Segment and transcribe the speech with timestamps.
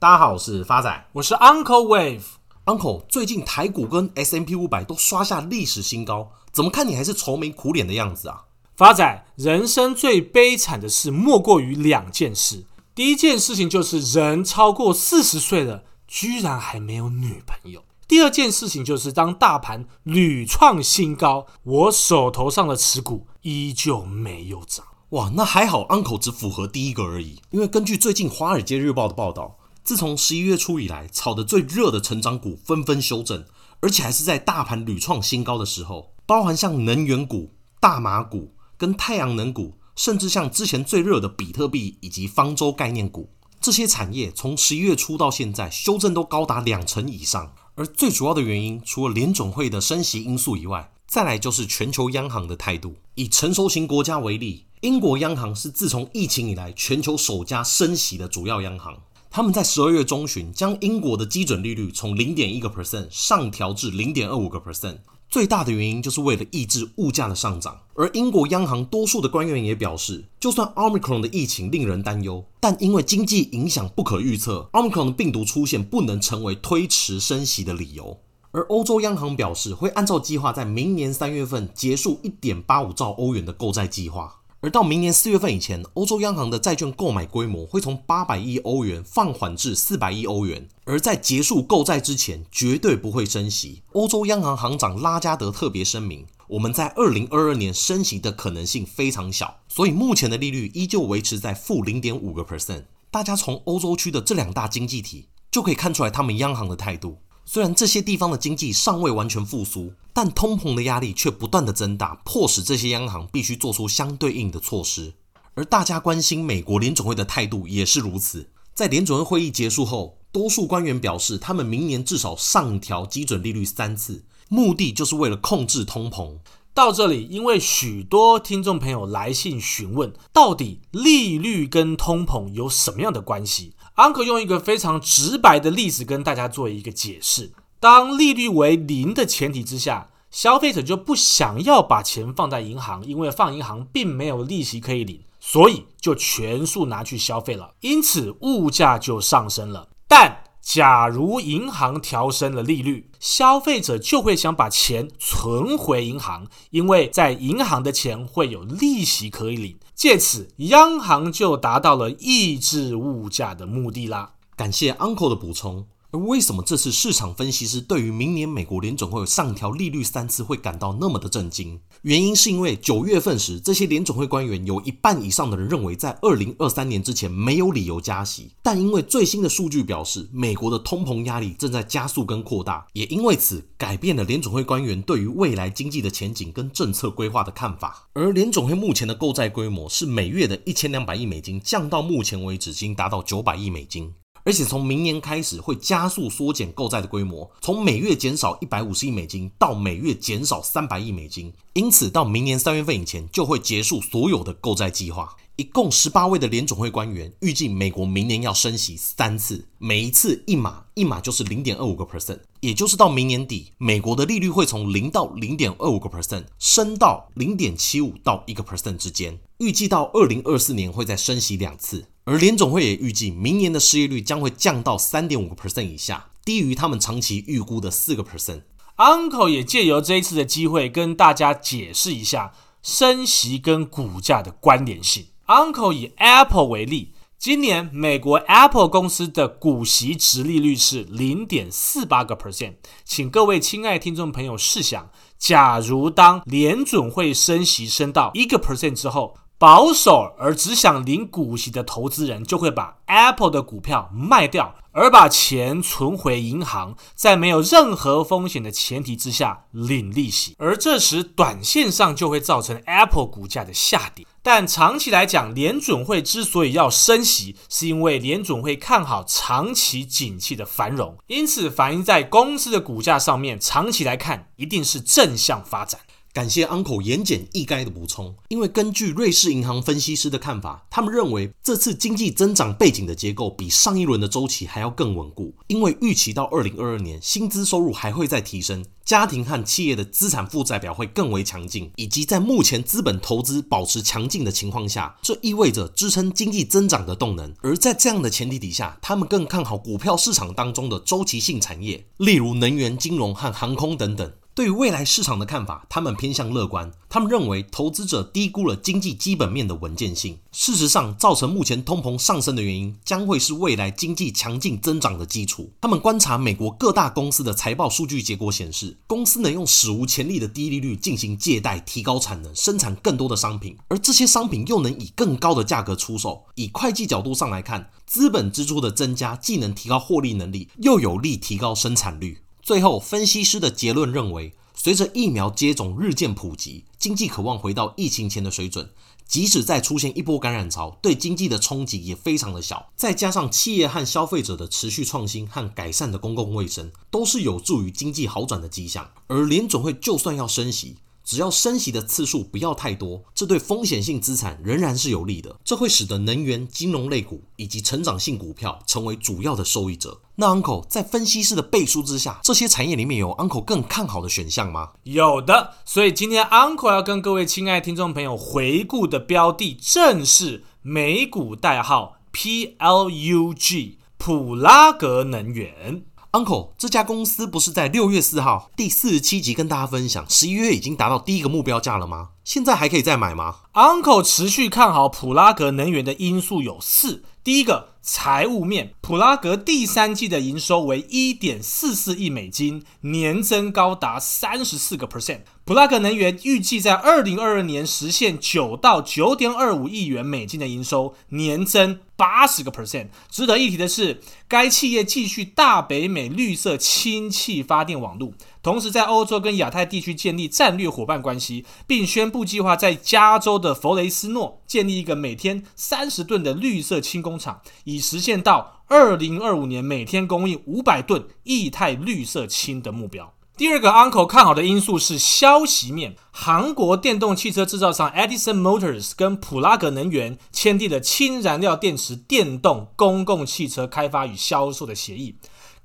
[0.00, 2.22] 大家好，我是发仔，我是 Uncle Wave。
[2.66, 8.44] Uncle，最近台股跟 S M P 五百都刷下历史新高，怎么看你还是愁眉苦脸的样子啊？
[8.76, 12.64] 发仔，人生最悲惨的事莫过于两件事。
[12.94, 17.82] 第一件事情就是人超过四十岁了，居然还没有女朋友。
[18.06, 24.86] 第二件事情就是当大盘屡创新高，我手头上的持股依旧没有涨。
[25.08, 27.40] 哇，那还好，Uncle 只符合第一个而已。
[27.50, 29.56] 因为根据最近《华尔街日报》的报道，
[29.88, 33.46] 自从十一月初以来，炒得最热的成长股纷纷修正，
[33.80, 43.30] 而且还是在大盘屡创新高的时候，包含像能源股、大麻股跟太阳能股，甚至像之前最热的比特币以及方舟概念股，
[43.62, 47.54] 这些产业从十一月初到现在修正都高达两成以上。
[47.76, 52.96] 而最主要的原因，除了联总会的升息因素以外，再来就是全球央行的态度。
[53.14, 58.94] 以成熟型国家为例，英国央行是自从疫情以来全球首家升息的主要央行。
[59.30, 64.98] 他们在十二月中旬将英国的基准利率从零点一个 percent 上调至零点二五个 percent。
[65.28, 67.78] 最大的原因就是为了抑制物价的上涨。
[67.94, 78.18] 而英国央行多数的官员也表示，就算 Omicron 的疫情令人担忧，但因为经济影响不可预测，Omicron 的病毒出现不能成为推迟升息的理由。
[78.50, 90.68] 而欧洲央行表示，会按照计划在明年三月份结束一点八五兆欧元的购债计划，而到明年四月份以前，欧洲央行的债券购买规模会从八百亿欧元放缓至四百亿欧元。
[90.84, 93.82] 而在结束购债之前，绝对不会升息。
[93.92, 102.82] 欧洲央行行长拉加德特别声明，我们在二零二二年升息的可能性非常小，所以目前的利率依旧维持在负零点五个 percent。
[103.12, 107.18] 大家从欧洲区的这两大经济体就可以看出来他们央行的态度。
[107.50, 115.14] 虽然这些地方的经济尚未完全复苏，但通膨的压力却不断的增大，迫使这些央行必须做出相对应的措施。
[115.54, 118.50] 而大家关心美国联准会的态度也是如此。
[118.74, 126.36] 在联准会会议结束后，多数官员表示，他们明年至少上调基准利率三次，目的就是为了控制通膨。
[126.74, 137.50] 到这里，因为许多听众朋友来信询问，到底利率跟通膨有什么样的关系？Uncle 用一个非常直白的例子跟大家做一个解释：
[137.80, 149.88] 当利率为零的前提之下，消费者就不想要把钱放在银行，因为放银行并没有利息可以领，所以就全数拿去消费了，因此物价就上升了。
[150.06, 159.76] 但假如银行调升了利率，消费者就会想把钱存回银行，因为在银行的钱会有利息可以领。
[159.98, 164.34] 借此，央行就达到了抑制物价的目的啦。
[164.54, 165.88] 感谢 Uncle 的补充。
[166.10, 171.78] 而为什么这次市场分析师对于明年美国联总会上调利率三次会感到那么的震惊？
[172.00, 178.52] 原因是因为九月份时，这些联总会官员有一半以上的人认为，在二零二三年之前没有理由加息。
[178.62, 188.08] 但因为最新的数据表示，美国的通膨压力正在加速跟扩大，也因为此改变了联总会官员对于未来经济的前景跟政策规划的看法。
[188.14, 194.14] 而联总会目前的购债规模是每月的一千两百亿美金，降到目前为止已经达到九百亿美金。
[194.48, 201.52] 而且从明年开始会加速缩减购债的规模，从每月减少一百五十亿美金到每月减少三百亿美金。
[201.74, 205.36] 因此，到明年三月份以前就会结束所有的购债计划。
[205.56, 219.38] 一共十八位的联总会官员预计，美国明年要升息三次，每一次一码，一码就是零点二五个 percent，也就是到明年底，美国的利率会从零到零点二五个 percent 升到零点七五到一个 percent 之间。
[219.58, 222.06] 预计到二零二四年会再升息两次。
[222.28, 228.64] 而联总会也预计，明年的失业率将会降到三点五个 percent 以下，低于他们长期预估的四个 percent。
[228.98, 232.52] Uncle 也借由这一次的机会，跟大家解释一下
[232.82, 235.28] 升息跟股价的关联性。
[235.46, 242.74] Uncle 以 Apple 为例，今年美国 Apple 公司的股息殖利率是零点四八个 percent。
[243.06, 245.08] 请各位亲爱听众朋友试想，
[245.38, 264.24] 假如当联准会升息升到一个 percent 之后，保守而只想领股息的投资人，就会把 Apple 的股票卖掉，而把钱存回银行，在没有任何风险的前提之下领利息，而这时短线上就会造成 Apple 股价的下跌。
[264.44, 276.00] 但长期来讲，联准会之所以要升息，是因为联准会看好长期景气的繁荣，因此反映在公司的股价上面，长期来看一定是正向发展。
[276.32, 297.52] 感谢 Uncle 言简意赅的补充，因为根据瑞士银行分析师的看法，他们认为这次经济增长背景的结构比上一轮的周期还要更稳固，因为预期到二零二二年薪资收入还会再提升，家庭和企业的资产负债表会更为强劲，以及在目前资本投资保持强劲的情况下，这意味着支撑经济增长的动能。
[297.62, 304.30] 而在这样的前提底下，他们更看好股票市场当中的周期性产业，例如能源、金融和航空等等。
[304.58, 306.90] 对于未来市场的看法，他们偏向乐观。
[307.08, 310.36] 他们认为投资者低估了经济基本面的稳健性。
[310.50, 315.70] 事实上，造成目前通膨上升的原因，将会是未来经济强劲增长的基础。
[315.80, 326.44] 他们观察美国各大公司的财报数据结果显示，公司能用史无前例的低利率进行借贷，提高产能，生产更多的商品，而这些商品又能以更高的价格出售。
[326.56, 332.38] 以会计角度上来看，资本支出的增加既能提高获利能力，又有利提高生产率。
[332.68, 338.90] 最后，分析师的结论认为，随着疫苗接种日渐普及，经济渴望回到疫情前的水准。
[339.26, 342.90] 即使再出现一波感染潮，对经济的冲击也非常的小。
[342.94, 349.12] 再加上企业和消费者的持续创新和改善的公共卫生，都是有助于经济好转的迹象。
[349.28, 350.96] 而联总会就算要升息，
[351.28, 355.54] 只要升息的次数不要太多，这对风险性资产仍然是有利的。
[355.62, 360.22] 这会使得能源、金融类股以及成长性股票成为主要的受益者。
[360.36, 364.92] 那 Uncle 在分析师的背书之下，这些产业里面有 Uncle 更看好的选项吗？
[365.02, 365.74] 有的。
[365.84, 376.04] 所以今天 Uncle 要跟各位亲爱的听众朋友回顾的标的，正是美股代号 PLUG 普拉格能源。
[376.32, 382.30] Uncle，这家公司不是在六月四号第四十七集跟大家分享，十一月已经达到第一个目标价了吗？
[382.48, 387.22] 现在还可以再买吗？Uncle 持续看好普拉格能源的因素有四。
[387.44, 395.40] 第一个，财务面，普拉格第三季的营收为一点四四亿美金，年增高达三十四个 percent。
[395.66, 403.08] 普拉格能源预计在二零二二年实现九到九点二五亿元美金的营收，年增八十个 percent。
[403.30, 408.32] 值得一提的是，该企业继续大北美绿色氢气发电网络，
[408.62, 423.34] 同时在欧洲跟亚太地区建立战略伙伴关系，并宣布计划在加州的佛雷斯诺建立一个每天三十吨的绿色氢工厂，以实现到二零二五年每天供应五百吨液态绿色氢的目标。
[423.56, 435.34] 第二个 Uncle 看好的因素是消息面，韩国电动汽车制造商 Edison Motors 跟普拉格能源签订了氢燃料电池电动公共汽车开发与销售的协议。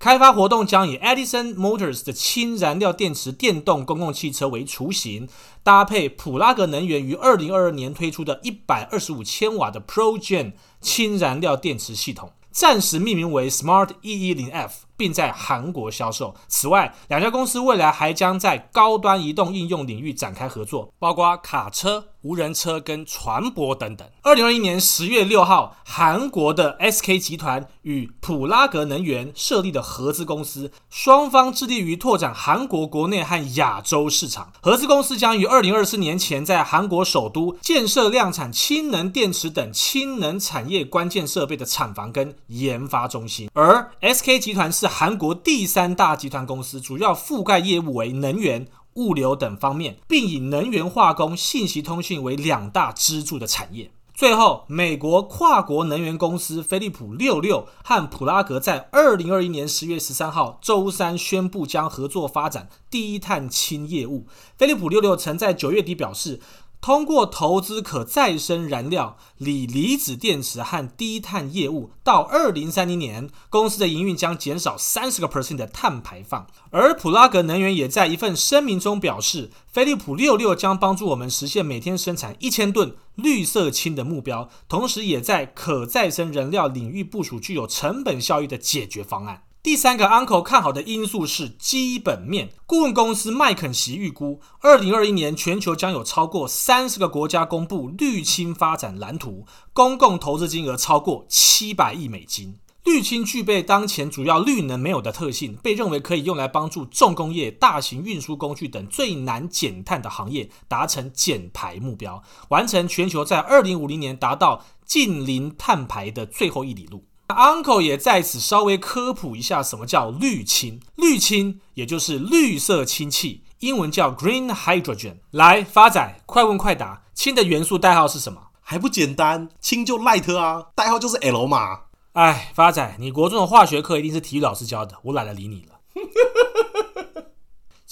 [0.03, 5.29] 开发活动将以 Edison Motors 的氢燃料电池电动公共汽车为雏形，
[5.63, 10.51] 搭配普拉格能源于二零二二年推出的一百二十五千瓦的 ProGen
[10.81, 14.79] 氢燃料电池系统，暂时命名为 Smart E 一零 F。
[14.95, 16.35] 并在韩国销售。
[16.47, 24.07] 此外，两家公司未来还将在高端移动应用领域展开合作，包括卡车、无人车跟船舶等等。
[24.21, 34.53] 二零二一年十月六号，韩国的 SK 集团与普拉格能源设立的合资公司，双方致力于拓展韩国国内和亚洲市场。
[34.61, 44.93] 合资公司将于二零二四年前在韩国首都建设量产氢能电池等氢能产业关键设备的厂房跟研发中心，而 SK 集团是。
[44.93, 53.91] 韩国第三大集团公司，主要覆盖业务为能源、物流等方面，并以能源化工、信息通讯为两大支柱的产业。
[54.13, 64.27] 最后，美国跨国能源公司飞利浦六六和普拉格在二零二一年十月十三号周三宣布将合作发展低碳氢业务。
[64.55, 66.39] 飞利浦六六曾在九月底表示，
[66.83, 76.45] 通过投资可再生燃料、锂离子电池和低碳业务，到二零三零年，公司的营运将减少三十个 percent 的碳排放。
[76.71, 89.43] 而普拉格能源也在一份声明中表示，飞利浦六六将帮助我们实现每天生产一千吨绿色氢的目标，同时也在可再生燃料领域部署具有成本效益的解决方案。
[89.63, 92.49] 第三个 Uncle 看好的因素是基本面。
[92.65, 102.59] 顾问公司麦肯锡预估，二零二一年全球将有超过三十个国家公布绿氢发展蓝图，公共投资金额超过七百亿美金。
[102.83, 117.05] 绿氢具备当前主要绿能没有的特性，被认为可以用来帮助重工业、大型运输工具等最难减碳的行业达成减排目标，完成全球在二零五零年达到近零碳排的最后一里路。
[117.27, 120.79] Uncle 也在此稍微科普一下，什么叫绿氢？
[120.95, 125.17] 绿氢也就是绿色氢气，英文叫 Green Hydrogen。
[125.31, 128.41] 来，发仔，快问快答，氢的元素代号是什么？
[128.61, 131.81] 还不简单，氢就 Light 啊，代号就是 L 嘛。
[132.13, 135.79] 哎，发仔，你国中的化学课一定是体育老师教的，我懒得理你了。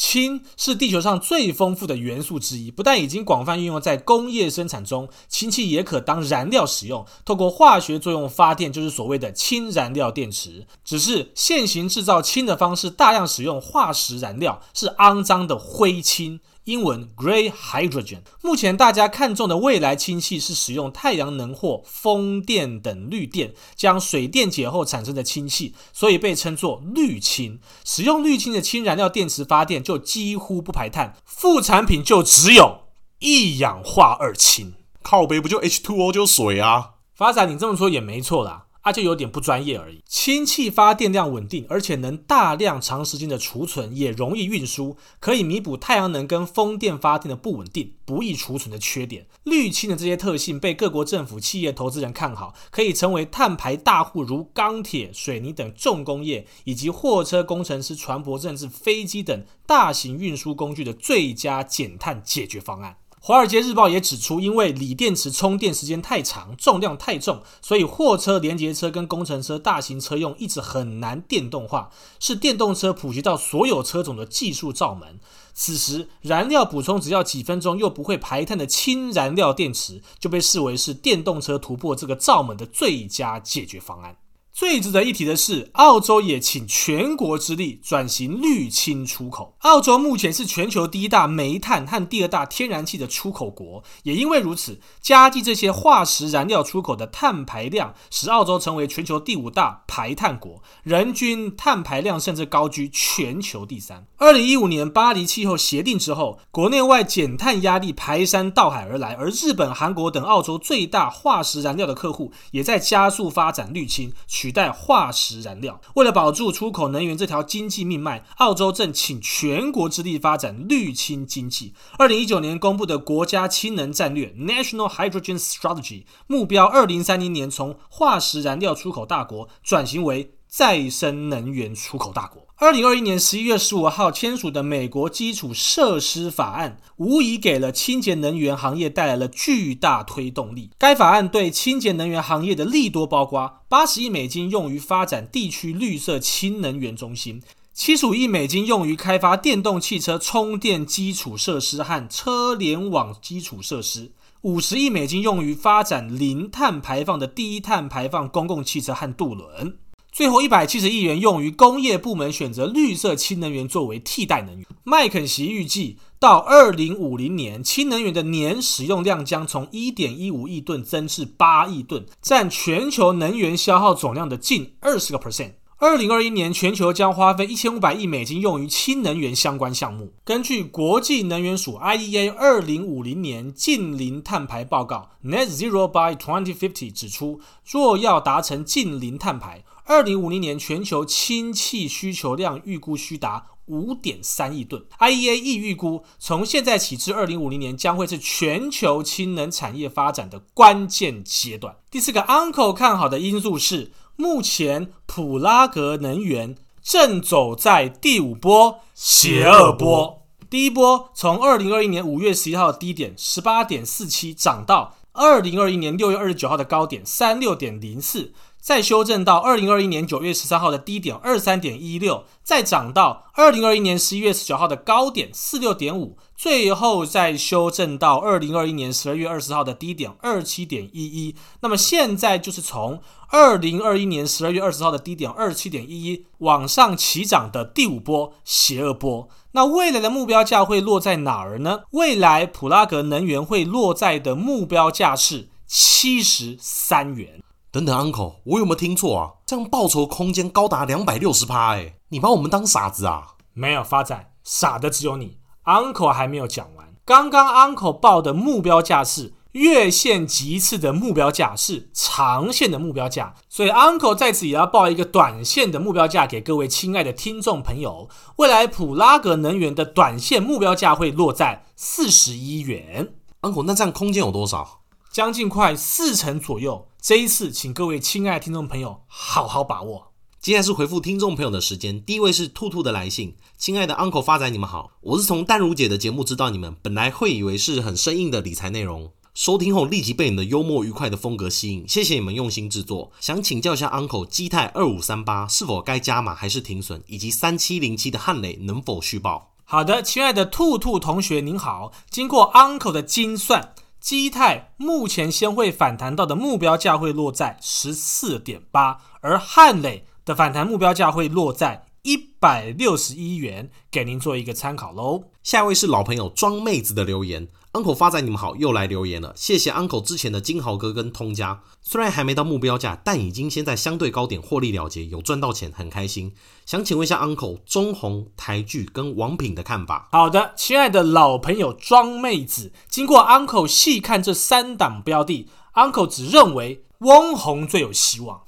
[0.01, 10.65] 氢是地球上最丰富的元素之一，不但已经广泛运用在工业生产中，氢气也可当燃料使用，透过化学作用发电，就是所谓的氢燃料电池。
[10.83, 16.39] 只是现行制造氢的方式大量使用化石燃料，是肮脏的灰氢。
[16.65, 18.19] 英文 Grey Hydrogen。
[18.43, 27.59] 目前大家看中的未来氢气是使用太阳能或风电等绿电，将水电解后产生的氢气，所以被称作绿氢。
[27.83, 32.81] 使用绿氢的氢燃料电池发电就几乎不排碳，副产品就只有
[33.19, 34.73] 一氧化二氢。
[35.01, 36.91] 靠北不就 H2O 就水啊？
[37.15, 38.67] 发展，你这么说也没错啦。
[38.81, 40.03] 啊，就有点不专业而已。
[40.07, 49.27] 氢气发电量稳定，而且能大量长时间的储存，也容易运输，可以弥补太阳能跟风电发电的不稳定、不易储存的缺点。
[49.43, 62.97] 绿氢的这些特性被各国政府、企业投资人看好，可以成为碳排大户如钢铁、水泥等重工业，以及货车工程师、船舶，甚至飞机等大型运输工具的最佳减碳解决方案。
[63.23, 75.19] 《华尔街日报》也指出，因为锂电池充电时间太长，重量太重，所以货车、连接车跟工程车、大型车用一直很难电动化，是电动车普及到所有车种的技术罩门。
[75.53, 84.17] 此时，燃料补充只要几分钟又不会排碳的氢燃料电池，就被视为是电动车突破这个罩门的最佳解决方案。
[84.53, 89.55] 最值得一提的是，澳洲也倾全国之力转型绿氢出口。
[89.59, 104.05] 澳洲目前是全球第一大煤炭和第二大天然气的出口国，也因为如此，加计这些化石燃料出口的碳排量，使澳洲成为全球第五大排碳国，人均碳排量甚至高居全球第三。
[104.17, 114.11] 二零一五年巴黎气候协定之后，国内外减碳压力排山倒海而来，而日本、韩国等澳洲最大化石燃料的客户，也在加速发展绿氢。
[114.41, 121.75] 取代化石燃料，为了保住出口能源这条经济命脉，澳洲正倾全国之力发展绿氢经济。
[121.99, 132.45] 二零一九年公布的国家氢能战略 （National Hydrogen Strategy） 目标，二零三零年从化石燃料出口大国转型为再生能源出口大国。
[132.57, 140.69] 二零二一年十一月十五号签署的美国基础设施法案，无疑给了清洁能源行业带来了巨大推动力。
[140.77, 147.41] 该法案对清洁能源行业的利多包括八十亿美金用于发展地区绿色氢能源中心，
[147.73, 159.77] 七十五亿美金用于开发电动汽车充电基础设施和车联网基础设施，五十亿美金用于发展零碳排放的低碳排放公共汽车和渡轮。
[160.11, 164.65] 最后一百七十亿元用于工业部门选择绿色氢能源作为替代能源。
[164.83, 175.53] 麦肯锡预计，到二零五零年，氢能源的年使用量将从一点一五亿吨增至八亿吨，占全球能源消耗总量的近二十个 percent。
[175.77, 180.13] 二零二一年，全球将花费一千五百亿美金用于氢能源相关项目。
[180.23, 194.83] 根据国际能源署 IEA 二零五零年近零碳排报告 （Net Zero by 2050） 指出，若要达成近零碳排，二零五零年全球氢气需求量预估需达五点三亿吨。
[194.99, 201.77] IEA 亦预估，从现在起至二零五零年将会是全球氢能产业发展的关键阶段。
[201.89, 210.25] 第四个 Uncle 看好的因素是，目前普拉格能源正走在第五波邪恶波。
[210.49, 218.33] 第一波从二零二一年五月十一号的低点十八点四七涨到二零二一年六月二十九号的高点三六点零四。
[218.61, 231.35] 再修正到二零二一年九月十三号的低点二三点一六，再涨到二零二一年十一月十九号的高点四六点五，最后再修正到二零二一年十二月二十号的低点二七点一一。
[231.61, 239.27] 那么现在就是从二零二一年十二月二十号的低点二七点一一往上起涨的第五波邪恶波。
[239.53, 241.81] 那未来的目标价会落在哪儿呢？
[241.93, 247.41] 未来普拉格能源会落在的目标价是七十三元。
[247.71, 249.31] 等等，Uncle，我有没有听错啊？
[249.45, 253.35] 这样报酬空间高达两百六十趴，哎，你把我们当傻子啊？
[253.53, 255.37] 没有发展，傻的只有你。
[255.63, 268.09] Uncle 还没有讲完，刚刚 Uncle 报的目标价是月线级次的目标价，是长线的目标价，所以 Uncle 在此也要报一个短线的目标价给各位亲爱的听众朋友。
[268.35, 273.13] 未来普拉格能源的短线目标价会落在四十一元。
[273.43, 274.81] Uncle，那这样空间有多少？
[275.09, 280.11] 将近快四成左右，这一次请各位亲爱的听众朋友好好把握。
[280.39, 293.11] 接下来是回复听众朋友的时间，第一位是兔兔的来信，亲爱的 Uncle 发仔，你们好，我是从淡如姐的节目知道你们，本来会以为是很生硬的理财内容，收听后立即被你的幽默愉快的风格吸引，谢谢你们用心制作。
[293.19, 299.53] 想请教一下 Uncle，基泰二五三八是否该加码还是停损，以及三七零七的汉磊能否续报？
[299.63, 315.25] 好的，亲爱的兔兔同学您好，经过 Uncle 的精算，基泰目前先会反弹到的目标价会落在十四点八，而汉磊的反弹目标价会落在一百六十一元，给您做一个参考喽。
[315.43, 317.47] 下一位是老朋友装妹子的留言。
[317.73, 326.33] Uncle 发仔，你们好，又来留言了，谢谢 Uncle 之前的金豪哥跟通家，虽然还没到目标价，但已经先在相对高点获利了结，有赚到钱，很开心。
[326.65, 330.09] 想请问一下 Uncle 中红、台剧跟王品的看法？
[330.11, 338.41] 好的，亲爱的老朋友庄妹子，经过 Uncle 细看这三档标的，Uncle 只认为翁红最有希望。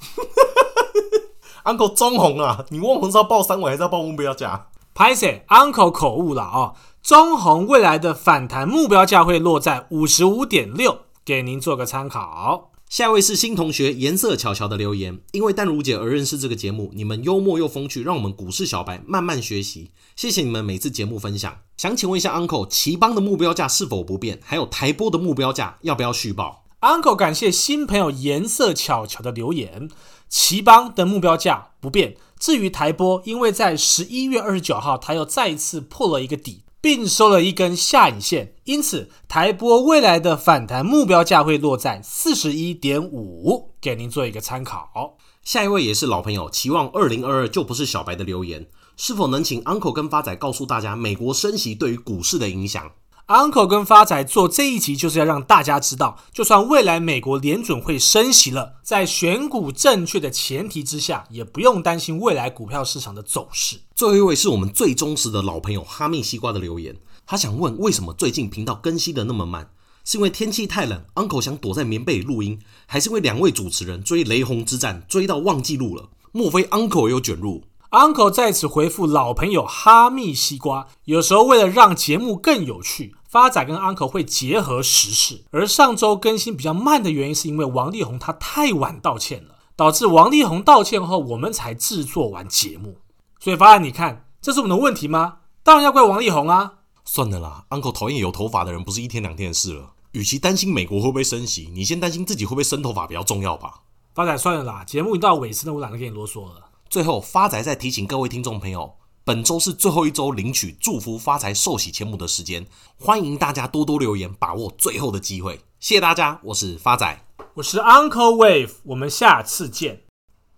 [1.64, 4.68] Uncle 中红啊，你翁红是要报三尾还是要报目标价？
[4.94, 6.76] 拍谢 Uncle 口误了哦。
[7.02, 12.72] 中红未来的反弹目标价会落在五十五点六，给您做个参考。
[12.88, 19.90] 下一位是新同学颜色巧巧的留言，因为淡如姐而认识这个节目，你们幽默又风趣，让我们股市小白慢慢学习。
[20.16, 21.58] 谢谢你们每次节目分享。
[21.76, 24.40] 想请问一下 Uncle，奇邦的目标价是否不变？
[24.44, 29.90] 还有台波的目标价要不要续报？Uncle 感谢新朋友颜色巧巧的留言，
[30.30, 32.16] 奇邦的目标价不变。
[32.44, 36.66] 至于台玻，因为在十一月二十九号，它又再一次破了一个底。
[36.82, 45.16] 并收了一根下影线，因此台玻未来的反弹目标价会落在四十一点五，给您做一个参考。
[45.46, 52.92] 下一位也是老朋友，期望二零二二就不是小白的留言，是否能请 Uncle 跟发仔告诉大家美国升息对于股市的影响
[53.28, 63.78] ？Uncle 跟发财做这一集就是要让大家知道，就算未来美国联准会升息了，在选股正确的前提之下，也不用担心未来股票市场的走势。
[63.96, 69.70] 最后一位是我们最忠实的老朋友哈密西瓜的留言，他想问为什么最近频道更新的那么慢？
[70.04, 76.10] 是因为天气太冷，Uncle 想躲在棉被里录音，还是因为两位主持人追雷洪之战追到忘记录了？
[76.34, 85.44] 莫非 Uncle 有卷入？Uncle 在此回复老朋友哈密西瓜，有时候为了让节目更有趣，发仔跟 Uncle 会结合时事。
[85.52, 92.98] 而上周更新比较慢的原因，是因为王力宏他太晚道歉了，导致王力宏道歉后，我们才制作完节目。
[93.40, 95.38] 所以发仔，你看，这是我们的问题吗？
[95.62, 96.74] 当然要怪王力宏啊！
[97.06, 99.92] 算了啦，Uncle 讨厌有头发的人，不是一天两天的事了。
[100.14, 103.82] 与其担心美国会不会升息，你先担心自己会不会生头发比较重要吧。
[104.16, 106.56] 发仔，算了啦，节目已经到尾声了，我懒得跟你啰嗦了。
[106.94, 112.68] 最后，发仔再提醒各位听众朋友，本周是最后一周领取祝福发财寿喜钱母的时间，
[113.00, 115.60] 欢迎大家多多留言，把握最后的机会。
[115.80, 120.03] 谢谢大家，我是发仔，我是 Uncle Wave，我们下次见。